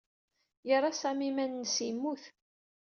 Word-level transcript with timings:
Yerra 0.67 0.91
Sami 1.01 1.25
iman-nnes 1.29 1.75
yemmut. 1.85 2.23